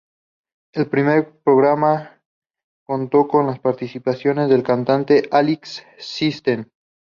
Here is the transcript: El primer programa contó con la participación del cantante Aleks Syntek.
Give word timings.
El 0.73 0.89
primer 0.89 1.31
programa 1.43 2.19
contó 2.87 3.27
con 3.27 3.45
la 3.45 3.61
participación 3.61 4.37
del 4.49 4.63
cantante 4.63 5.29
Aleks 5.31 5.85
Syntek. 5.99 6.67